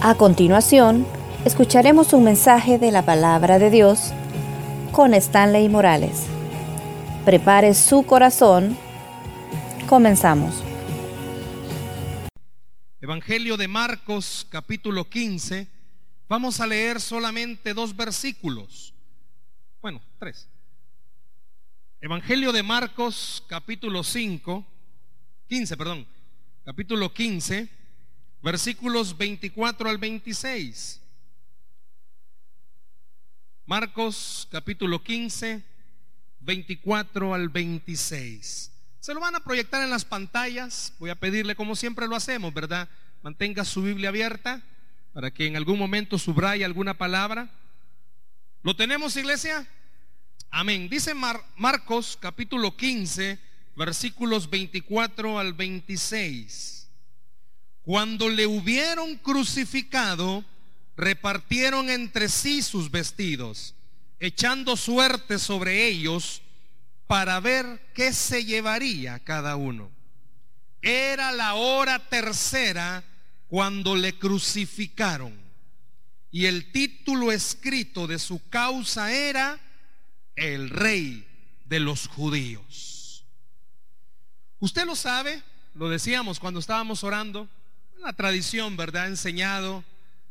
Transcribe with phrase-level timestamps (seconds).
[0.00, 1.04] A continuación,
[1.44, 4.12] escucharemos un mensaje de la palabra de Dios
[4.92, 6.28] con Stanley Morales.
[7.24, 8.78] Prepare su corazón.
[9.88, 10.62] Comenzamos.
[13.00, 15.66] Evangelio de Marcos capítulo 15.
[16.28, 18.94] Vamos a leer solamente dos versículos.
[19.82, 20.48] Bueno, tres.
[22.00, 24.64] Evangelio de Marcos capítulo 5,
[25.48, 26.06] 15, perdón.
[26.64, 27.77] Capítulo 15
[28.42, 31.00] versículos 24 al 26.
[33.66, 35.62] Marcos capítulo 15,
[36.40, 38.72] 24 al 26.
[39.00, 40.94] Se lo van a proyectar en las pantallas.
[40.98, 42.88] Voy a pedirle, como siempre lo hacemos, ¿verdad?
[43.22, 44.62] Mantenga su Biblia abierta
[45.12, 47.50] para que en algún momento subraye alguna palabra.
[48.62, 49.66] ¿Lo tenemos, iglesia?
[50.50, 50.88] Amén.
[50.88, 51.12] Dice
[51.56, 53.38] Marcos capítulo 15,
[53.76, 56.77] versículos 24 al 26.
[57.88, 60.44] Cuando le hubieron crucificado,
[60.94, 63.74] repartieron entre sí sus vestidos,
[64.20, 66.42] echando suerte sobre ellos
[67.06, 69.90] para ver qué se llevaría cada uno.
[70.82, 73.04] Era la hora tercera
[73.48, 75.32] cuando le crucificaron.
[76.30, 79.58] Y el título escrito de su causa era
[80.36, 81.26] El Rey
[81.64, 83.24] de los Judíos.
[84.58, 87.48] Usted lo sabe, lo decíamos cuando estábamos orando,
[88.00, 89.04] la tradición, ¿verdad?
[89.04, 89.84] Ha enseñado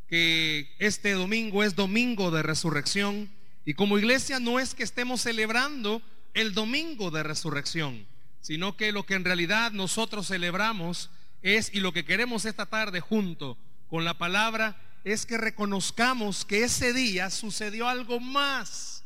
[0.08, 3.30] que este domingo es domingo de resurrección
[3.66, 6.02] y como iglesia no es que estemos celebrando
[6.34, 8.08] el domingo de resurrección,
[8.42, 11.10] sino que lo que en realidad nosotros celebramos
[11.42, 13.58] es y lo que queremos esta tarde junto
[13.90, 19.04] con la palabra es que reconozcamos que ese día sucedió algo más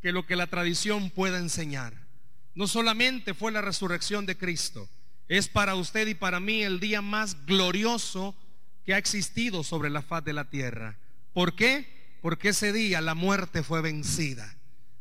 [0.00, 1.94] que lo que la tradición pueda enseñar.
[2.54, 4.88] No solamente fue la resurrección de Cristo,
[5.28, 8.34] es para usted y para mí el día más glorioso
[8.84, 10.98] que ha existido sobre la faz de la tierra.
[11.32, 12.18] ¿Por qué?
[12.20, 14.56] Porque ese día la muerte fue vencida.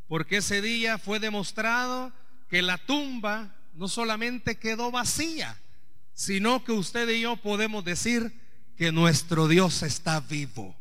[0.08, 2.11] Porque ese día fue demostrado
[2.49, 5.58] que la tumba no solamente quedó vacía,
[6.14, 8.33] sino que usted y yo podemos decir
[8.77, 10.76] que nuestro Dios está vivo.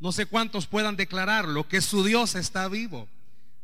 [0.00, 3.08] No sé cuántos puedan declararlo, que su Dios está vivo.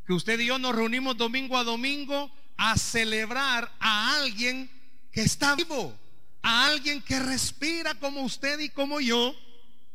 [0.06, 4.70] Que usted y yo nos reunimos domingo a domingo a celebrar a alguien
[5.14, 5.96] que está vivo,
[6.42, 9.34] a alguien que respira como usted y como yo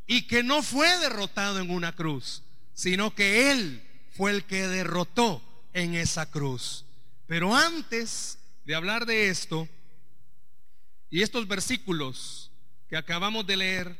[0.08, 2.42] y que no fue derrotado en una cruz,
[2.74, 3.84] sino que Él
[4.16, 5.44] fue el que derrotó
[5.74, 6.86] en esa cruz.
[7.28, 9.68] Pero antes de hablar de esto
[11.10, 12.50] y estos versículos
[12.88, 14.00] que acabamos de leer,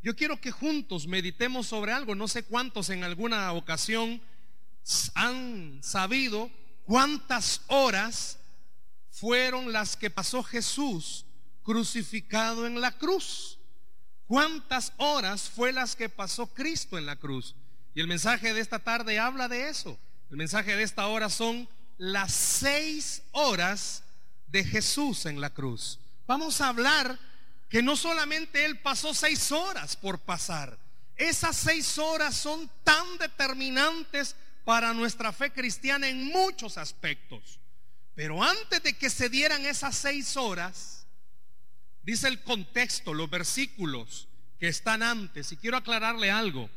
[0.00, 2.14] yo quiero que juntos meditemos sobre algo.
[2.14, 4.22] No sé cuántos en alguna ocasión
[5.14, 6.50] han sabido
[6.84, 8.38] cuántas horas
[9.12, 11.24] fueron las que pasó Jesús
[11.62, 13.58] crucificado en la cruz.
[14.26, 17.54] ¿Cuántas horas fue las que pasó Cristo en la cruz?
[17.94, 19.98] Y el mensaje de esta tarde habla de eso.
[20.30, 21.68] El mensaje de esta hora son
[21.98, 24.02] las seis horas
[24.48, 26.00] de Jesús en la cruz.
[26.26, 27.18] Vamos a hablar
[27.68, 30.78] que no solamente Él pasó seis horas por pasar,
[31.16, 34.34] esas seis horas son tan determinantes
[34.64, 37.60] para nuestra fe cristiana en muchos aspectos.
[38.14, 41.06] Pero antes de que se dieran esas seis horas,
[42.02, 44.28] dice el contexto, los versículos
[44.58, 46.68] que están antes, y quiero aclararle algo,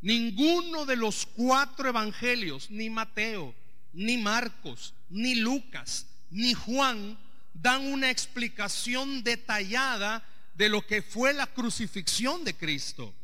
[0.00, 3.54] ninguno de los cuatro evangelios, ni Mateo,
[3.92, 7.18] ni Marcos, ni Lucas, ni Juan,
[7.54, 10.22] dan una explicación detallada
[10.54, 13.14] de lo que fue la crucifixión de Cristo.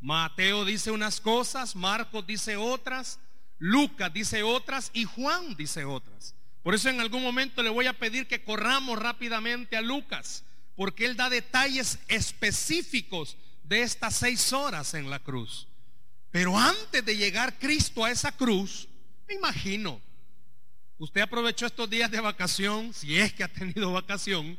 [0.00, 3.18] Mateo dice unas cosas, Marcos dice otras,
[3.58, 6.34] Lucas dice otras y Juan dice otras.
[6.64, 10.44] Por eso en algún momento le voy a pedir que corramos rápidamente a Lucas,
[10.74, 15.68] porque él da detalles específicos de estas seis horas en la cruz.
[16.30, 18.88] Pero antes de llegar Cristo a esa cruz,
[19.28, 20.00] me imagino,
[20.96, 24.58] usted aprovechó estos días de vacación, si es que ha tenido vacación,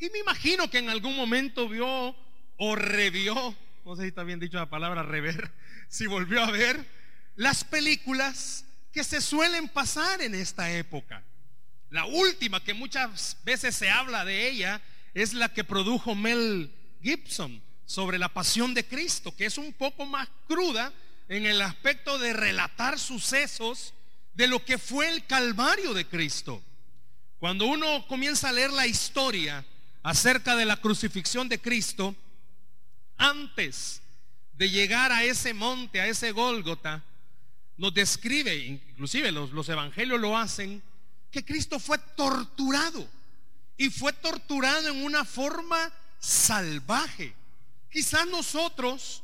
[0.00, 2.16] y me imagino que en algún momento vio
[2.56, 3.54] o revió,
[3.84, 5.52] no sé si está bien dicho la palabra rever,
[5.90, 6.82] si volvió a ver
[7.36, 11.22] las películas que se suelen pasar en esta época.
[11.92, 14.80] La última que muchas veces se habla de ella
[15.12, 16.72] es la que produjo Mel
[17.02, 20.90] Gibson sobre la pasión de Cristo, que es un poco más cruda
[21.28, 23.92] en el aspecto de relatar sucesos
[24.32, 26.62] de lo que fue el Calvario de Cristo.
[27.38, 29.62] Cuando uno comienza a leer la historia
[30.02, 32.16] acerca de la crucifixión de Cristo,
[33.18, 34.00] antes
[34.54, 37.04] de llegar a ese monte, a ese Gólgota,
[37.76, 40.82] nos describe, inclusive los, los evangelios lo hacen,
[41.32, 43.08] que Cristo fue torturado
[43.76, 45.90] y fue torturado en una forma
[46.20, 47.34] salvaje.
[47.90, 49.22] Quizás nosotros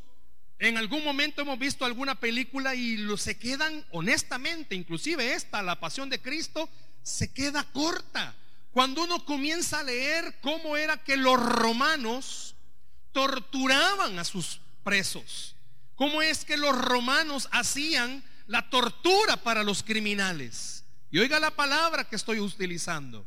[0.58, 5.78] en algún momento hemos visto alguna película y lo, se quedan honestamente, inclusive esta, La
[5.78, 6.68] Pasión de Cristo,
[7.02, 8.34] se queda corta.
[8.72, 12.56] Cuando uno comienza a leer cómo era que los romanos
[13.12, 15.54] torturaban a sus presos,
[15.94, 20.84] cómo es que los romanos hacían la tortura para los criminales.
[21.10, 23.26] Y oiga la palabra que estoy utilizando,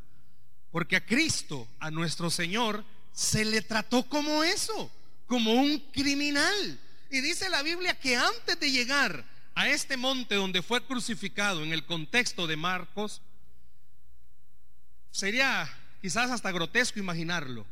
[0.72, 4.92] porque a Cristo, a nuestro Señor, se le trató como eso,
[5.26, 6.80] como un criminal.
[7.10, 9.26] Y dice la Biblia que antes de llegar
[9.56, 13.22] a este monte donde fue crucificado en el contexto de Marcos,
[15.10, 15.70] sería
[16.02, 17.66] quizás hasta grotesco imaginarlo,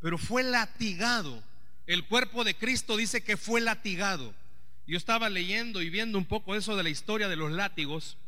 [0.00, 1.42] pero fue latigado.
[1.86, 4.34] El cuerpo de Cristo dice que fue latigado.
[4.88, 8.18] Yo estaba leyendo y viendo un poco eso de la historia de los látigos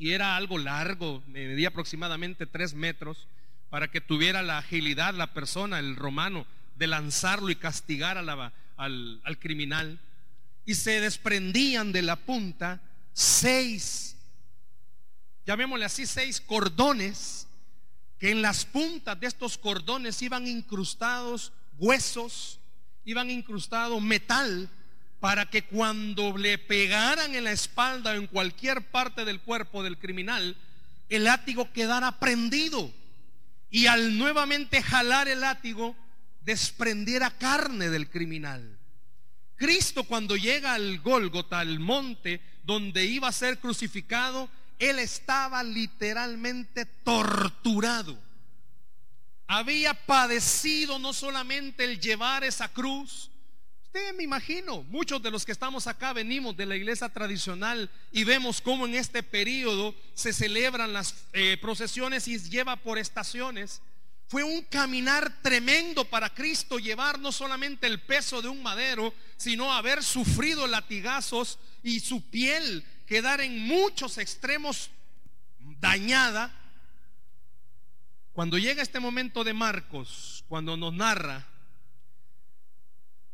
[0.00, 3.28] y era algo largo, medía aproximadamente tres metros,
[3.68, 8.50] para que tuviera la agilidad la persona, el romano, de lanzarlo y castigar a la,
[8.78, 10.00] al, criminal.
[10.64, 12.80] Y se desprendían de la punta
[13.12, 14.16] seis,
[15.44, 17.46] llamémosle así, seis cordones,
[18.18, 22.58] que en las puntas de estos cordones iban incrustados huesos,
[23.04, 24.70] iban incrustados metal,
[25.20, 29.98] para que cuando le pegaran en la espalda o en cualquier parte del cuerpo del
[29.98, 30.56] criminal,
[31.10, 32.90] el látigo quedara prendido.
[33.70, 35.94] Y al nuevamente jalar el látigo,
[36.42, 38.78] desprendiera carne del criminal.
[39.56, 46.86] Cristo cuando llega al Gólgota, al monte donde iba a ser crucificado, él estaba literalmente
[46.86, 48.18] torturado.
[49.46, 53.30] Había padecido no solamente el llevar esa cruz,
[53.92, 58.22] Usted me imagino, muchos de los que estamos acá venimos de la iglesia tradicional y
[58.22, 63.82] vemos cómo en este periodo se celebran las eh, procesiones y lleva por estaciones.
[64.28, 69.72] Fue un caminar tremendo para Cristo llevar no solamente el peso de un madero, sino
[69.72, 74.88] haber sufrido latigazos y su piel quedar en muchos extremos
[75.80, 76.56] dañada.
[78.34, 81.49] Cuando llega este momento de Marcos, cuando nos narra,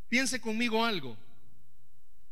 [0.08, 1.16] piense conmigo algo.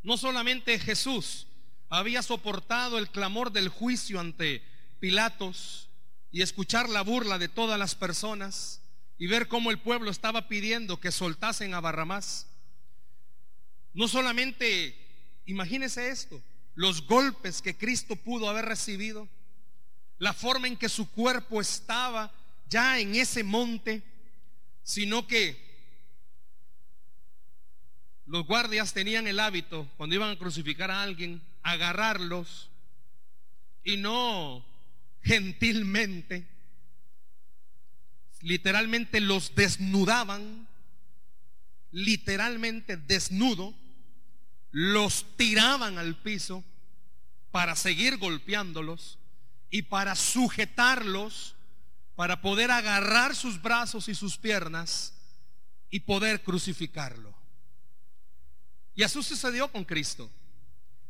[0.03, 1.47] No solamente Jesús
[1.89, 4.63] había soportado el clamor del juicio ante
[5.01, 5.89] Pilatos,
[6.35, 8.81] y escuchar la burla de todas las personas
[9.19, 12.49] y ver cómo el pueblo estaba pidiendo que soltasen a Barrabás.
[13.93, 14.99] No solamente,
[15.47, 16.43] imagínese esto,
[16.75, 19.29] los golpes que Cristo pudo haber recibido,
[20.19, 22.35] la forma en que su cuerpo estaba
[22.69, 24.03] ya en ese monte,
[24.83, 25.64] sino que
[28.27, 32.71] los guardias tenían el hábito, cuando iban a crucificar a alguien, agarrarlos
[33.83, 34.65] y no
[35.23, 36.47] gentilmente,
[38.41, 40.67] literalmente los desnudaban,
[41.91, 43.75] literalmente desnudo,
[44.71, 46.65] los tiraban al piso
[47.51, 49.19] para seguir golpeándolos
[49.71, 51.55] y para sujetarlos,
[52.17, 55.15] para poder agarrar sus brazos y sus piernas
[55.91, 57.44] y poder crucificarlo.
[58.95, 60.31] Y así sucedió con Cristo.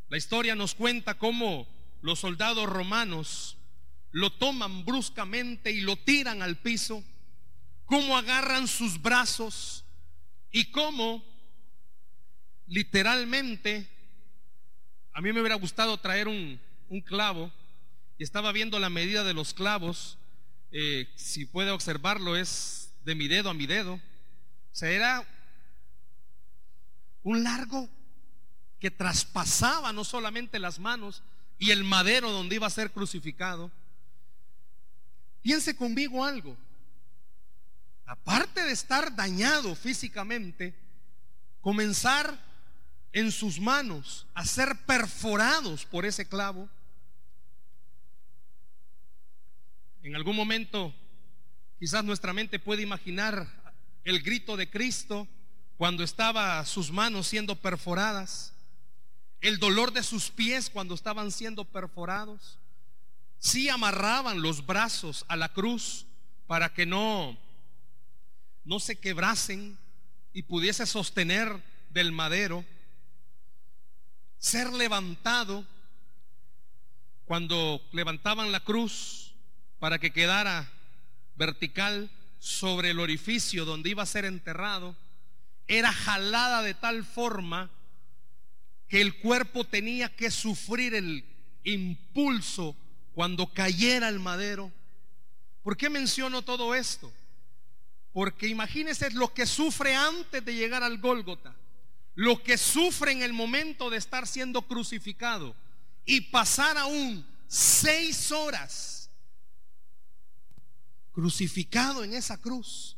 [0.08, 1.66] La historia nos cuenta cómo
[2.00, 3.56] los soldados romanos
[4.12, 7.02] lo toman bruscamente y lo tiran al piso,
[7.84, 9.84] cómo agarran sus brazos
[10.52, 11.24] y cómo
[12.68, 13.88] literalmente,
[15.12, 16.60] a mí me hubiera gustado traer un,
[17.04, 17.52] clavo
[18.18, 20.16] y estaba viendo la medida de los clavos,
[20.70, 24.00] eh, si puede observarlo es de mi dedo a mi dedo, o
[24.70, 25.26] sea, era
[27.24, 27.88] un largo
[28.78, 31.24] que traspasaba no solamente las manos
[31.58, 33.72] y el madero donde iba a ser crucificado,
[35.44, 36.56] Piense conmigo algo.
[38.06, 40.74] Aparte de estar dañado físicamente,
[41.60, 42.42] comenzar
[43.12, 46.66] en sus manos a ser perforados por ese clavo.
[50.02, 50.94] En algún momento,
[51.78, 53.46] quizás nuestra mente puede imaginar
[54.02, 55.28] el grito de Cristo
[55.76, 58.52] cuando estaba sus manos siendo perforadas,
[59.40, 62.58] el dolor de sus pies cuando estaban siendo perforados
[63.44, 66.06] sí amarraban los brazos a la cruz
[66.46, 67.36] para que no,
[68.64, 69.78] no se quebrasen
[70.32, 72.64] y pudiese sostener del madero,
[74.38, 75.66] ser levantado
[77.26, 79.34] cuando levantaban la cruz
[79.78, 80.70] para que quedara
[81.36, 84.96] vertical sobre el orificio donde iba a ser enterrado,
[85.66, 87.70] era jalada de tal forma
[88.88, 91.24] que el cuerpo tenía que sufrir el
[91.64, 92.76] impulso
[93.14, 94.70] cuando cayera el madero.
[95.62, 97.12] ¿Por qué menciono todo esto?
[98.12, 101.56] Porque imagínense lo que sufre antes de llegar al Gólgota,
[102.14, 105.56] lo que sufre en el momento de estar siendo crucificado
[106.04, 109.10] y pasar aún seis horas
[111.12, 112.96] crucificado en esa cruz.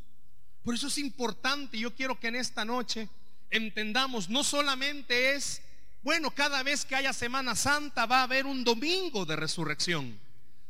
[0.66, 3.08] Por eso es importante, yo quiero que en esta noche
[3.50, 5.62] entendamos, no solamente es,
[6.02, 10.18] bueno, cada vez que haya Semana Santa va a haber un domingo de resurrección,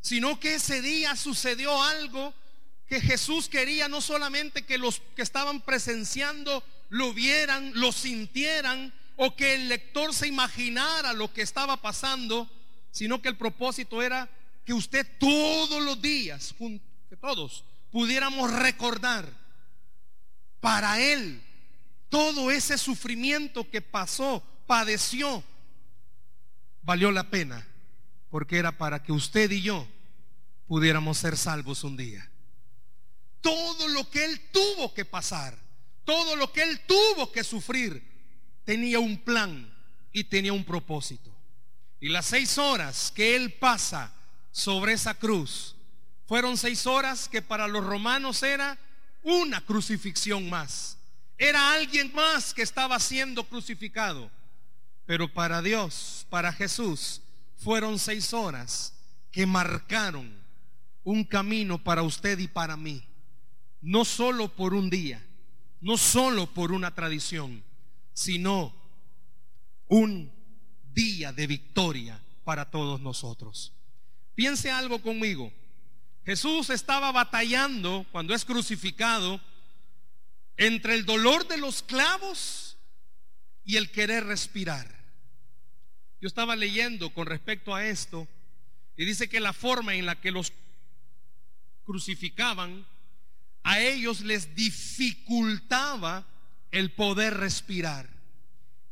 [0.03, 2.35] sino que ese día sucedió algo
[2.87, 9.35] que Jesús quería no solamente que los que estaban presenciando lo vieran, lo sintieran, o
[9.35, 12.51] que el lector se imaginara lo que estaba pasando,
[12.91, 14.29] sino que el propósito era
[14.67, 16.55] que usted todos los días,
[17.09, 19.46] que todos pudiéramos recordar
[20.67, 21.41] para Él
[22.09, 25.45] todo ese sufrimiento que pasó, padeció,
[26.83, 27.65] valió la pena,
[28.31, 29.87] porque era para que usted y yo
[30.67, 32.29] pudiéramos ser salvos un día.
[33.41, 35.57] Todo lo que Él tuvo que pasar,
[36.05, 38.03] todo lo que Él tuvo que sufrir,
[38.65, 39.73] tenía un plan
[40.13, 41.33] y tenía un propósito.
[42.01, 44.13] Y las seis horas que Él pasa
[44.51, 45.77] sobre esa cruz,
[46.27, 48.77] fueron seis horas que para los romanos era
[49.27, 50.99] una crucifixión más.
[51.37, 54.31] Era alguien más que estaba siendo crucificado.
[55.05, 57.21] Pero para Dios, para Jesús,
[57.57, 58.95] fueron seis horas
[59.33, 60.33] que marcaron
[61.03, 63.05] un camino para usted y para mí.
[63.81, 65.25] No solo por un día,
[65.81, 67.65] no solo por una tradición,
[68.13, 68.73] sino
[69.89, 70.33] un
[70.95, 73.73] día de victoria para todos nosotros.
[74.37, 75.53] Piense algo conmigo.
[76.27, 79.41] Jesús estaba batallando cuando es crucificado
[80.57, 82.77] entre el dolor de los clavos
[83.65, 84.93] y el querer respirar.
[86.21, 88.27] Yo estaba leyendo con respecto a esto
[88.97, 90.53] y dice que la forma en la que los
[91.85, 92.85] crucificaban
[93.63, 96.27] a ellos les dificultaba
[96.73, 98.09] el poder respirar.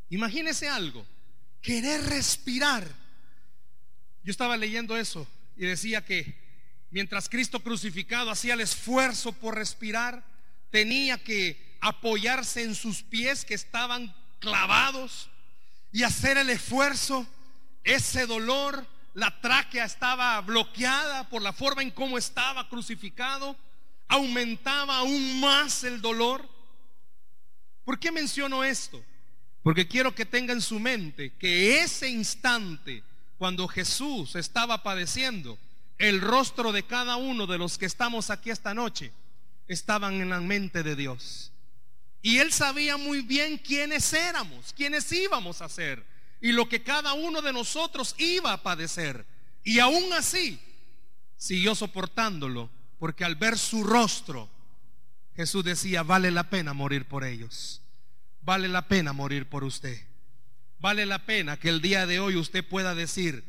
[0.09, 1.05] Imagínese algo,
[1.61, 2.87] querer respirar.
[4.23, 5.27] Yo estaba leyendo eso
[5.57, 6.44] y decía que
[6.91, 10.23] mientras Cristo crucificado hacía el esfuerzo por respirar,
[10.69, 15.29] tenía que apoyarse en sus pies que estaban clavados
[15.91, 17.25] y hacer el esfuerzo,
[17.83, 23.55] ese dolor, la tráquea estaba bloqueada por la forma en cómo estaba crucificado,
[24.07, 26.47] aumentaba aún más el dolor.
[27.85, 29.01] ¿Por qué menciono esto?
[29.63, 33.03] Porque quiero que tenga en su mente que ese instante,
[33.37, 35.57] cuando Jesús estaba padeciendo,
[35.97, 39.11] el rostro de cada uno de los que estamos aquí esta noche
[39.67, 41.51] estaban en la mente de Dios.
[42.21, 46.03] Y Él sabía muy bien quiénes éramos, quiénes íbamos a ser
[46.41, 49.25] y lo que cada uno de nosotros iba a padecer.
[49.63, 50.59] Y aún así
[51.37, 54.49] siguió soportándolo, porque al ver su rostro,
[55.35, 57.81] Jesús decía, vale la pena morir por ellos,
[58.41, 59.99] vale la pena morir por usted,
[60.79, 63.43] vale la pena que el día de hoy usted pueda decir,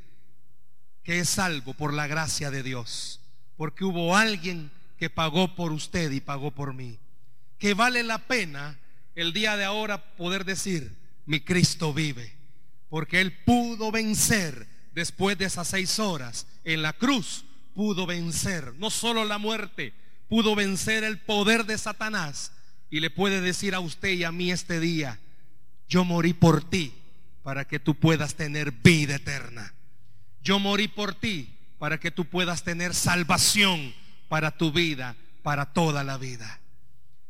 [1.06, 3.20] que es salvo por la gracia de Dios,
[3.56, 6.98] porque hubo alguien que pagó por usted y pagó por mí.
[7.60, 8.76] Que vale la pena
[9.14, 12.34] el día de ahora poder decir, mi Cristo vive,
[12.88, 18.90] porque Él pudo vencer después de esas seis horas en la cruz, pudo vencer no
[18.90, 19.94] solo la muerte,
[20.28, 22.50] pudo vencer el poder de Satanás
[22.90, 25.20] y le puede decir a usted y a mí este día,
[25.88, 26.92] yo morí por ti
[27.44, 29.75] para que tú puedas tener vida eterna.
[30.46, 33.92] Yo morí por ti para que tú puedas tener salvación
[34.28, 36.60] para tu vida, para toda la vida.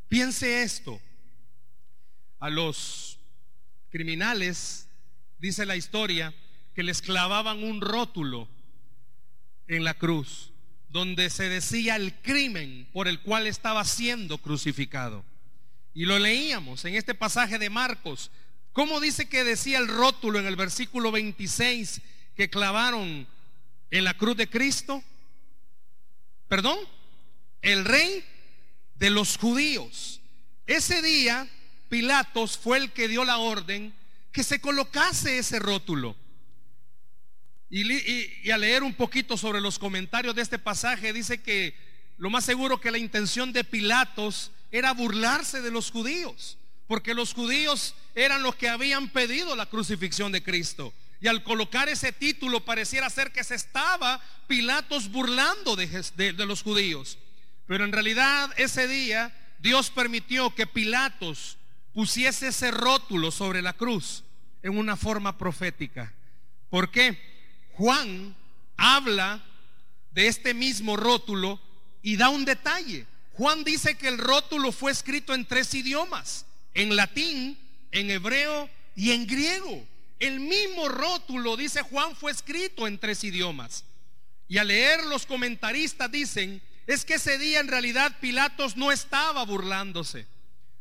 [0.06, 1.00] Piense esto.
[2.40, 3.18] A los
[3.88, 4.90] criminales,
[5.38, 6.34] dice la historia,
[6.74, 8.50] que les clavaban un rótulo
[9.66, 10.52] en la cruz,
[10.90, 15.24] donde se decía el crimen por el cual estaba siendo crucificado.
[15.94, 18.30] Y lo leíamos en este pasaje de Marcos.
[18.74, 22.02] ¿Cómo dice que decía el rótulo en el versículo 26?
[22.36, 23.26] Que clavaron
[23.90, 25.02] en la cruz de Cristo?
[26.48, 26.78] Perdón,
[27.62, 28.24] el rey
[28.96, 30.20] de los judíos.
[30.66, 31.48] Ese día
[31.88, 33.94] Pilatos fue el que dio la orden
[34.32, 36.16] que se colocase ese rótulo.
[37.68, 41.74] Y, a leer un poquito sobre los comentarios de este pasaje, dice que
[42.16, 47.34] lo más seguro que la intención de Pilatos era burlarse de los judíos, porque los
[47.34, 50.92] judíos eran los que habían pedido la crucifixión de Cristo.
[51.20, 57.18] Y al colocar ese título pareciera ser que se estaba Pilatos burlando de, los judíos.
[57.66, 61.56] Pero en realidad ese día Dios permitió que Pilatos
[61.92, 64.24] pusiese ese rótulo sobre la cruz
[64.62, 66.12] en una forma profética.
[66.68, 67.18] ¿Por qué?
[67.72, 68.36] Juan
[68.76, 69.42] habla
[70.12, 71.60] de este mismo rótulo
[72.02, 73.06] y da un detalle.
[73.32, 77.58] Juan dice que el rótulo fue escrito en tres idiomas, en latín,
[77.90, 79.86] en hebreo y en griego.
[80.18, 83.84] El mismo rótulo, dice Juan, fue escrito en tres idiomas.
[84.48, 89.44] Y al leer los comentaristas dicen, es que ese día en realidad Pilatos no estaba
[89.44, 90.26] burlándose.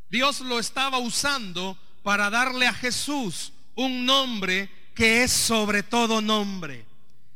[0.09, 6.85] Dios lo estaba usando para darle a Jesús un nombre que es sobre todo nombre.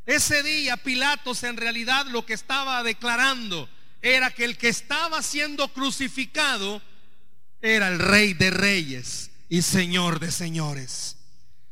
[0.06, 3.68] Ese día Pilatos en realidad lo que estaba declarando
[4.02, 6.82] era que el que estaba siendo crucificado
[7.62, 11.19] era el rey de reyes y señor de señores.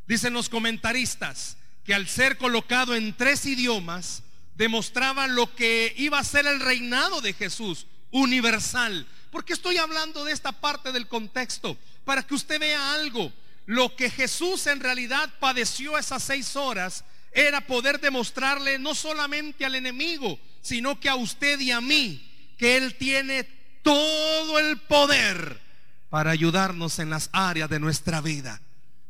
[0.08, 4.24] Dicen los comentaristas que al ser colocado en tres idiomas,
[4.56, 9.08] demostraba lo que iba a ser el reinado de Jesús, universal.
[9.32, 11.78] Porque estoy hablando de esta parte del contexto?
[12.04, 13.32] Para que usted vea algo.
[13.66, 19.76] Lo que Jesús en realidad padeció esas seis horas era poder demostrarle no solamente al
[19.76, 23.44] enemigo, sino que a usted y a mí, que Él tiene
[23.84, 25.62] todo el poder
[26.10, 28.62] para ayudarnos en las áreas de nuestra vida.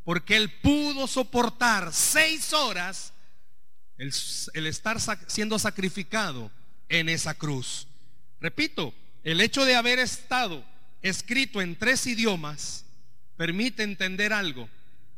[0.08, 3.12] Porque Él pudo soportar seis horas
[3.98, 6.50] el, estar siendo sacrificado
[6.88, 7.90] en esa cruz.
[8.40, 8.94] Repito,
[9.26, 10.64] el hecho de haber estado
[11.02, 12.86] escrito en tres idiomas
[13.36, 14.70] permite entender algo,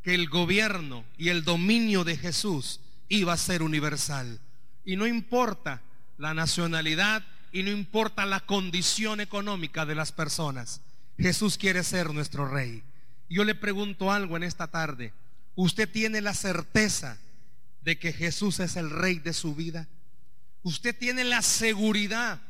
[0.02, 4.40] que el gobierno y el dominio de Jesús iba a ser universal.
[4.84, 5.82] Y no importa
[6.18, 10.80] la nacionalidad y no importa la condición económica de las personas.
[11.16, 12.82] Jesús quiere ser nuestro rey.
[13.30, 15.14] Yo le pregunto algo en esta tarde.
[15.54, 17.16] ¿Usted tiene la certeza
[17.80, 19.86] de que Jesús es el rey de su vida?
[20.64, 22.42] Usted tiene la seguridad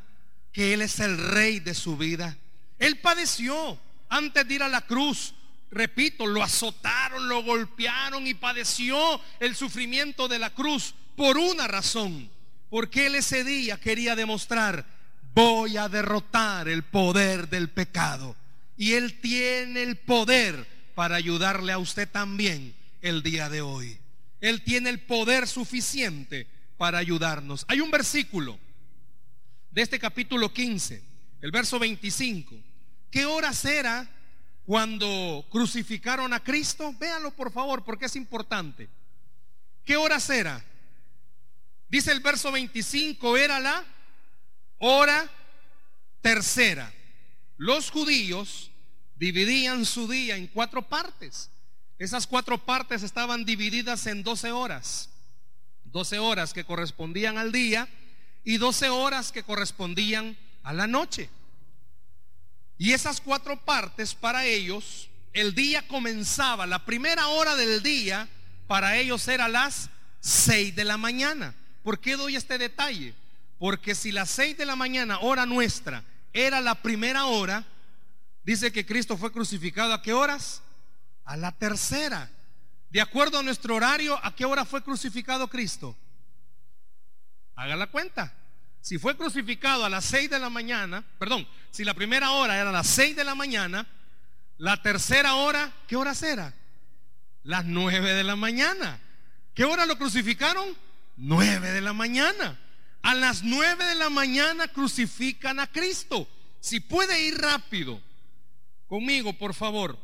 [0.51, 2.35] que Él es el rey de su vida.
[2.79, 5.35] Él padeció antes de ir a la cruz.
[5.69, 12.27] Repito, lo azotaron, lo golpearon y padeció el sufrimiento de la cruz por una razón.
[12.71, 14.83] Porque Él ese día quería demostrar,
[15.35, 18.35] voy a derrotar el poder del pecado.
[18.81, 22.73] Y Él tiene el poder para ayudarle a usted también
[23.03, 23.99] el día de hoy.
[24.39, 27.63] Él tiene el poder suficiente para ayudarnos.
[27.67, 28.57] Hay un versículo
[29.69, 30.99] de este capítulo 15,
[31.41, 32.55] el verso 25.
[33.11, 34.09] ¿Qué horas era
[34.65, 36.91] cuando crucificaron a Cristo?
[36.99, 38.89] Véanlo por favor porque es importante.
[39.85, 40.65] ¿Qué horas era?
[41.87, 43.85] Dice el verso 25, era la
[44.79, 45.29] hora
[46.23, 46.91] tercera.
[47.57, 48.70] Los judíos
[49.21, 51.51] dividían su día en cuatro partes.
[51.99, 55.09] Esas cuatro partes estaban divididas en 12 horas.
[55.83, 57.87] 12 horas que correspondían al día
[58.43, 61.29] y 12 horas que correspondían a la noche.
[62.79, 68.27] Y esas cuatro partes para ellos, el día comenzaba, la primera hora del día
[68.65, 71.53] para ellos era las 6 de la mañana.
[71.83, 73.13] ¿Por qué doy este detalle?
[73.59, 76.03] Porque si las 6 de la mañana, hora nuestra,
[76.33, 77.67] era la primera hora,
[78.43, 80.61] dice que Cristo fue crucificado a qué horas?
[81.25, 82.29] a la tercera.
[82.89, 85.95] De acuerdo a nuestro horario, ¿a qué hora fue crucificado Cristo?
[87.55, 88.33] Haga la cuenta.
[88.81, 92.69] Si fue crucificado a las seis de la mañana, perdón, si la primera hora era
[92.69, 93.87] a las seis de la mañana,
[94.57, 96.53] la tercera hora, ¿qué hora era?
[97.43, 98.99] Las nueve de la mañana.
[99.53, 100.75] ¿Qué hora lo crucificaron?
[101.15, 102.59] Nueve de la mañana.
[103.03, 106.27] A las nueve de la mañana crucifican a Cristo.
[106.59, 108.01] Si puede ir rápido
[108.91, 109.97] conmigo, por favor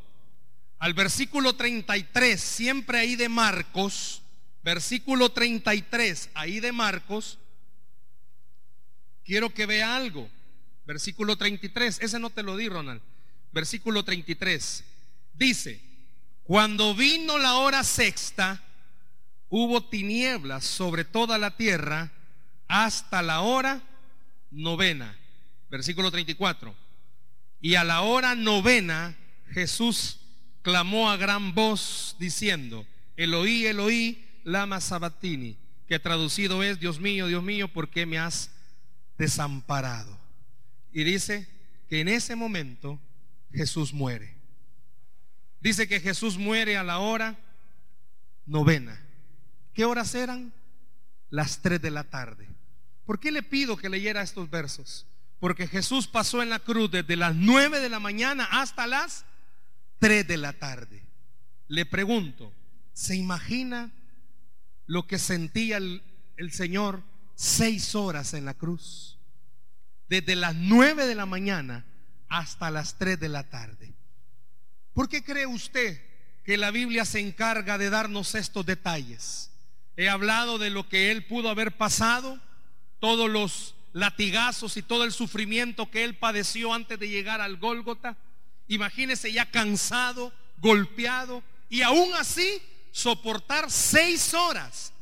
[0.80, 4.22] al versículo 33, siempre ahí de Marcos,
[4.64, 7.38] versículo 33, ahí de Marcos,
[9.26, 10.30] quiero que vea algo.
[10.86, 13.02] Versículo 33, ese no te lo di, Ronald.
[13.52, 14.86] Versículo 33,
[15.34, 15.82] dice,
[16.44, 18.64] cuando vino la hora sexta,
[19.50, 22.14] hubo tinieblas sobre toda la tierra
[22.70, 23.82] hasta la hora
[24.50, 25.18] novena.
[25.70, 26.87] Versículo 34.
[27.62, 29.16] Y a la hora novena
[29.52, 30.20] Jesús
[30.62, 37.44] clamó a gran voz diciendo, Eloí, Eloí, lama sabatini, que traducido es, Dios mío, Dios
[37.44, 38.52] mío, ¿por qué me has
[39.18, 40.18] desamparado?
[40.92, 41.48] Y dice
[41.90, 43.00] que en ese momento
[43.52, 44.36] Jesús muere.
[45.60, 47.38] Dice que Jesús muere a la hora
[48.46, 49.02] novena.
[49.74, 50.54] ¿Qué horas eran?
[51.30, 52.48] Las tres de la tarde.
[53.06, 55.06] ¿Por qué le pido que leyera estos versos?
[55.40, 59.26] Porque Jesús pasó en la cruz desde las nueve de la mañana hasta las
[60.00, 61.04] 3 de la tarde.
[61.68, 62.54] Le pregunto,
[62.94, 63.92] ¿se imagina
[64.86, 66.02] lo que sentía el,
[66.38, 67.04] el Señor
[67.36, 69.20] seis horas en la cruz?
[70.10, 71.86] Desde las 9 de la mañana
[72.30, 73.94] hasta las 3 de la tarde.
[74.94, 76.02] ¿Por qué cree usted
[76.44, 79.52] que la Biblia se encarga de darnos estos detalles?
[79.98, 82.40] He hablado de lo que él pudo haber pasado,
[83.00, 88.18] todos los latigazos y todo el sufrimiento que él padeció antes de llegar al Gólgota.
[88.68, 94.94] Imagínese ya cansado, golpeado y aún así soportar seis horas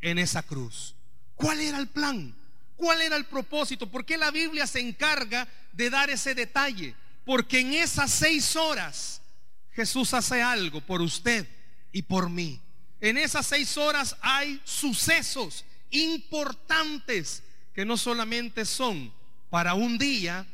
[0.00, 0.94] en esa cruz.
[1.34, 2.34] ¿Cuál era el plan?
[2.76, 3.90] ¿Cuál era el propósito?
[3.90, 6.94] ¿Por qué la Biblia se encarga de dar ese detalle?
[7.24, 9.22] Porque en esas seis horas
[9.72, 11.48] Jesús hace algo por usted
[11.92, 12.60] y por mí.
[13.00, 17.43] En esas seis horas hay sucesos importantes
[17.74, 19.12] que no solamente son
[19.50, 20.46] para un día,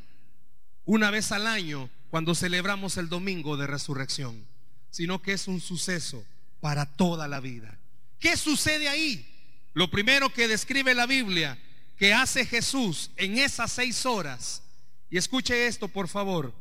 [0.85, 4.47] una vez al año, cuando celebramos el domingo de resurrección,
[4.91, 6.25] sino que es un suceso
[6.61, 7.79] para toda la vida.
[8.19, 9.27] ¿Qué sucede ahí?
[9.75, 11.59] Lo primero que describe la Biblia
[11.97, 14.63] que hace Jesús en esas seis horas,
[15.11, 16.55] y escuche esto por favor,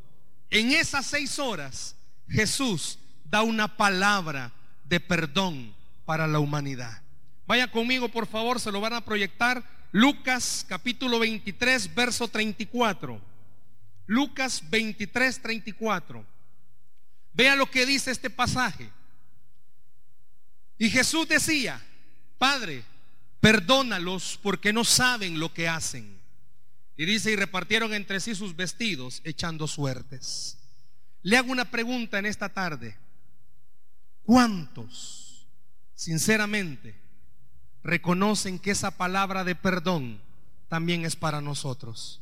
[0.50, 1.96] en esas seis horas
[2.28, 4.52] Jesús da una palabra
[4.84, 7.02] de perdón para la humanidad.
[7.46, 13.20] Vaya conmigo por favor, se lo van a proyectar Lucas capítulo 23, verso 34.
[14.06, 16.24] Lucas 23, 34.
[17.32, 18.90] Vea lo que dice este pasaje.
[20.78, 21.80] Y Jesús decía,
[22.38, 22.84] Padre,
[23.40, 26.18] perdónalos porque no saben lo que hacen.
[26.96, 30.58] Y dice, y repartieron entre sí sus vestidos echando suertes.
[31.22, 32.96] Le hago una pregunta en esta tarde.
[34.22, 35.46] ¿Cuántos,
[35.94, 36.99] sinceramente,
[37.82, 40.20] reconocen que esa palabra de perdón
[40.68, 42.20] también es para nosotros?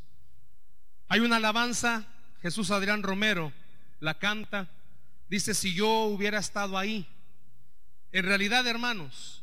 [1.08, 2.06] Hay una alabanza,
[2.42, 3.52] Jesús Adrián Romero
[4.00, 4.68] la canta,
[5.28, 7.06] dice, si yo hubiera estado ahí,
[8.12, 9.42] en realidad, hermanos,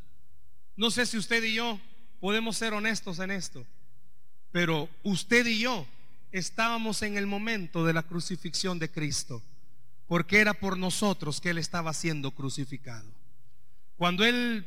[0.75, 1.79] no sé si usted y yo
[2.19, 3.65] podemos ser honestos en esto,
[4.51, 5.85] pero usted y yo
[6.31, 9.41] estábamos en el momento de la crucifixión de Cristo,
[10.07, 13.09] porque era por nosotros que Él estaba siendo crucificado.
[13.97, 14.65] Cuando Él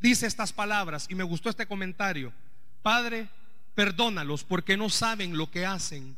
[0.00, 2.32] dice estas palabras, y me gustó este comentario,
[2.82, 3.28] Padre,
[3.74, 6.16] perdónalos porque no saben lo que hacen.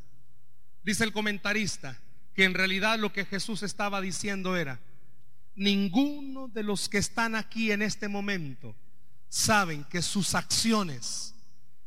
[0.83, 1.99] Dice el comentarista
[2.35, 4.79] que en realidad lo que Jesús estaba diciendo era,
[5.55, 8.77] ninguno de los que están aquí en este momento
[9.29, 11.35] saben que sus acciones,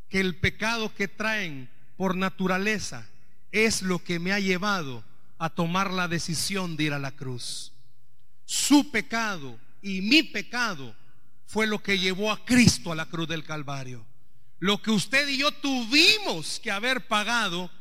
[0.10, 3.08] que el pecado que traen por naturaleza
[3.52, 5.04] es lo que me ha llevado
[5.38, 7.72] a tomar la decisión de ir a la cruz.
[8.46, 10.96] Su pecado y mi pecado
[11.50, 14.06] fue lo que llevó a Cristo a la cruz del Calvario.
[14.60, 17.72] Lo que usted y yo tuvimos que haber pagado,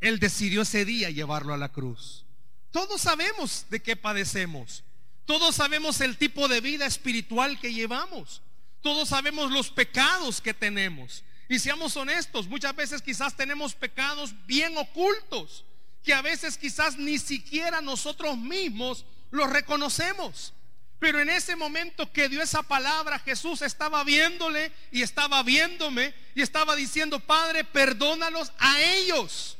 [0.00, 2.24] Él decidió ese día llevarlo a la cruz.
[2.72, 4.82] Todos sabemos de qué padecemos.
[5.26, 8.42] Todos sabemos el tipo de vida espiritual que llevamos.
[8.80, 11.22] Todos sabemos los pecados que tenemos.
[11.48, 15.64] Y seamos honestos, muchas veces quizás tenemos pecados bien ocultos,
[16.02, 20.52] que a veces quizás ni siquiera nosotros mismos los reconocemos.
[20.98, 26.42] Pero en ese momento que dio esa palabra, Jesús estaba viéndole y estaba viéndome y
[26.42, 29.58] estaba diciendo, Padre, perdónalos a ellos,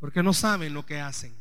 [0.00, 1.34] porque no saben lo que hacen.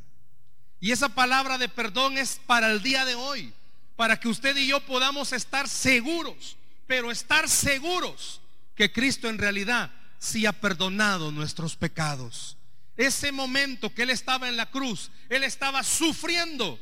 [0.81, 3.53] Y esa palabra de perdón es para el día de hoy,
[3.95, 8.41] para que usted y yo podamos estar seguros, pero estar seguros
[8.75, 12.57] que Cristo en realidad sí ha perdonado nuestros pecados.
[12.95, 16.79] Ese momento que Él estaba en la cruz, Él estaba sufriendo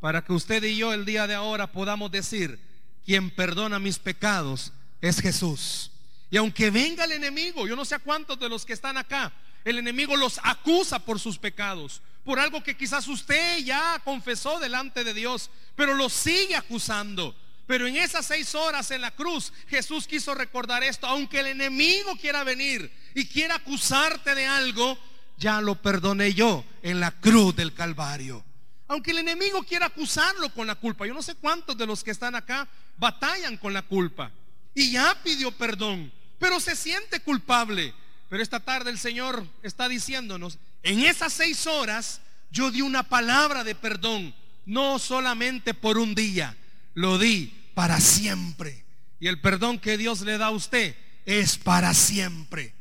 [0.00, 2.58] para que usted y yo el día de ahora podamos decir,
[3.04, 5.90] quien perdona mis pecados es Jesús.
[6.30, 9.32] Y aunque venga el enemigo, yo no sé a cuántos de los que están acá,
[9.64, 15.04] el enemigo los acusa por sus pecados, por algo que quizás usted ya confesó delante
[15.04, 17.34] de Dios, pero lo sigue acusando.
[17.66, 21.06] Pero en esas seis horas en la cruz, Jesús quiso recordar esto.
[21.06, 24.98] Aunque el enemigo quiera venir y quiera acusarte de algo,
[25.36, 28.42] ya lo perdoné yo en la cruz del Calvario.
[28.88, 31.06] Aunque el enemigo quiera acusarlo con la culpa.
[31.06, 34.32] Yo no sé cuántos de los que están acá batallan con la culpa.
[34.74, 37.94] Y ya pidió perdón, pero se siente culpable.
[38.28, 42.20] Pero esta tarde el Señor está diciéndonos, en esas seis horas
[42.50, 46.56] yo di una palabra de perdón, no solamente por un día,
[46.94, 48.84] lo di para siempre.
[49.20, 50.96] Y el perdón que Dios le da a usted
[51.26, 52.74] es para siempre.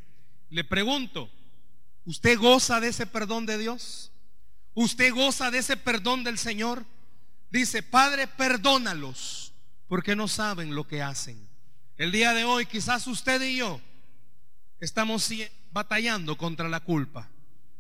[0.50, 1.30] Le pregunto,
[2.06, 4.12] ¿usted goza de ese perdón de Dios?
[4.80, 6.86] ¿Usted goza de ese perdón del Señor?
[7.50, 9.52] Dice, Padre, perdónalos,
[9.88, 11.50] porque no saben lo que hacen.
[11.98, 13.82] El día de hoy quizás usted y yo
[14.80, 15.32] estamos
[15.72, 17.28] batallando contra la culpa.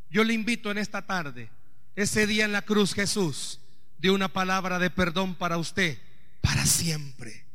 [0.09, 1.51] Yo le invito en esta tarde,
[1.95, 3.59] ese día en la cruz Jesús
[3.99, 5.99] dio una palabra de perdón para usted,
[6.41, 7.45] para siempre.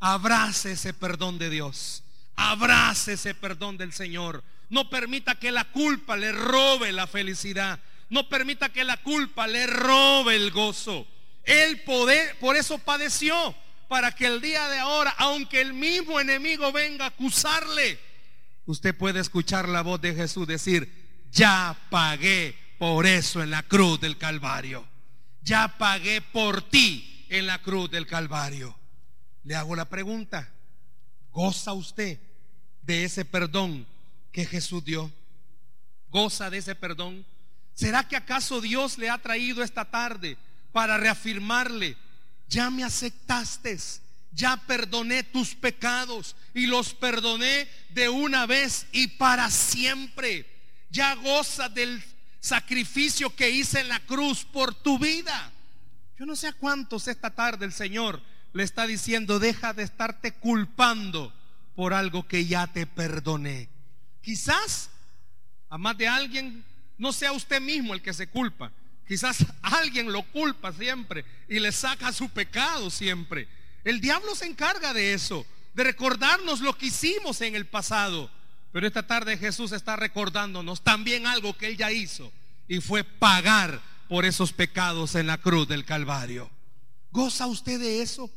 [0.00, 2.04] Abrace ese perdón de Dios.
[2.36, 4.44] Abrace ese perdón del Señor.
[4.68, 7.80] No permita que la culpa le robe la felicidad.
[8.12, 11.06] No permita que la culpa le robe el gozo.
[11.86, 13.54] Poder, por eso padeció,
[13.88, 17.98] para que el día de ahora, aunque el mismo enemigo venga a acusarle,
[18.66, 23.98] usted puede escuchar la voz de Jesús decir, ya pagué por eso en la cruz
[23.98, 24.86] del Calvario.
[25.40, 28.78] Ya pagué por ti en la cruz del Calvario.
[29.42, 30.52] Le hago la pregunta,
[31.30, 32.20] ¿goza usted
[32.82, 33.86] de ese perdón
[34.32, 35.10] que Jesús dio?
[36.10, 37.24] ¿Goza de ese perdón?
[37.82, 40.38] ¿Será que acaso Dios le ha traído esta tarde
[40.70, 41.96] para reafirmarle,
[42.46, 43.76] ya me aceptaste,
[44.30, 50.46] ya perdoné tus pecados y los perdoné de una vez y para siempre?
[50.90, 52.00] Ya goza del
[52.38, 55.50] sacrificio que hice en la cruz por tu vida.
[56.16, 60.34] Yo no sé a cuántos esta tarde el Señor le está diciendo, deja de estarte
[60.34, 61.34] culpando
[61.74, 63.68] por algo que ya te perdoné.
[64.20, 64.88] Quizás
[65.68, 66.64] a más de alguien
[67.02, 68.70] no sea usted mismo el que se culpa.
[69.08, 73.48] Quizás alguien lo culpa siempre y le saca su pecado siempre.
[73.82, 78.30] El diablo se encarga de eso, de recordarnos lo que hicimos en el pasado.
[78.70, 82.32] Pero esta tarde Jesús está recordándonos también algo que Él ya hizo
[82.68, 86.48] y fue pagar por esos pecados en la cruz del Calvario.
[87.10, 88.30] ¿Goza usted de eso?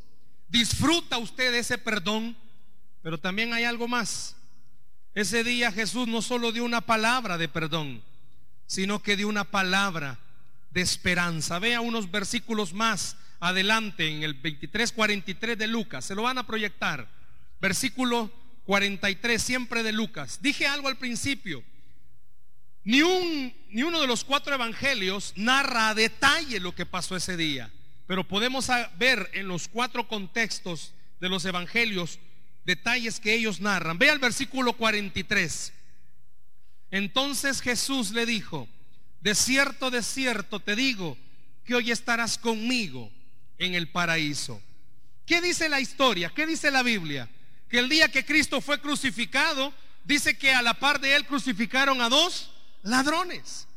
[0.49, 2.35] ¿Disfruta usted de ese perdón?
[3.03, 4.35] Pero también hay algo más.
[5.13, 8.01] Ese día Jesús no solo dio una palabra de perdón,
[8.67, 10.19] sino que dio una palabra
[10.71, 11.59] de esperanza.
[11.59, 16.05] Vea unos versículos más adelante en el 23:43 de Lucas.
[16.05, 17.07] Se lo van a proyectar.
[17.61, 18.31] Versículo
[18.65, 20.39] 43, siempre de Lucas.
[20.41, 21.63] Dije algo al principio.
[22.83, 27.35] Ni, un, ni uno de los cuatro evangelios narra a detalle lo que pasó ese
[27.35, 27.71] día.
[28.05, 32.19] Pero podemos ver en los cuatro contextos de los evangelios
[32.65, 33.97] detalles que ellos narran.
[33.97, 35.73] Vea el versículo 43.
[36.91, 38.67] Entonces Jesús le dijo,
[39.21, 41.17] de cierto, de cierto te digo
[41.63, 43.11] que hoy estarás conmigo
[43.57, 44.61] en el paraíso.
[45.25, 46.31] ¿Qué dice la historia?
[46.33, 47.29] ¿Qué dice la Biblia?
[47.67, 52.01] Que el día que Cristo fue crucificado, dice que a la par de él crucificaron
[52.01, 52.51] a dos
[52.83, 53.67] ladrones.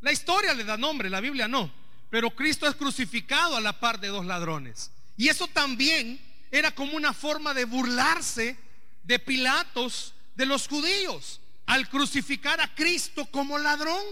[0.00, 1.72] La historia le da nombre, la Biblia no.
[2.10, 4.92] Pero Cristo es crucificado a la par de dos ladrones.
[5.16, 6.20] Y eso también
[6.52, 8.56] era como una forma de burlarse
[9.02, 14.02] de Pilatos, de los judíos, al crucificar a Cristo como ladrón.